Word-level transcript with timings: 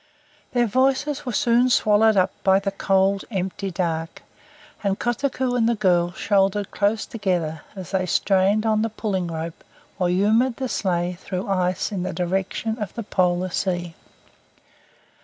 Their 0.53 0.65
voices 0.65 1.27
were 1.27 1.31
soon 1.31 1.69
swallowed 1.69 2.17
up 2.17 2.31
by 2.43 2.59
the 2.59 2.71
cold, 2.71 3.23
empty 3.29 3.69
dark, 3.69 4.23
and 4.83 4.97
Kotuko 4.97 5.55
and 5.55 5.69
the 5.69 5.75
girl 5.75 6.11
shouldered 6.13 6.71
close 6.71 7.05
together 7.05 7.61
as 7.75 7.91
they 7.91 8.07
strained 8.07 8.65
on 8.65 8.81
the 8.81 8.89
pulling 8.89 9.27
rope 9.27 9.63
or 9.99 10.09
humoured 10.09 10.55
the 10.55 10.69
sleigh 10.69 11.13
through 11.21 11.43
the 11.43 11.49
ice 11.51 11.91
in 11.91 12.01
the 12.01 12.13
direction 12.13 12.79
of 12.79 12.95
the 12.95 13.03
Polar 13.03 13.49
Sea. 13.51 13.93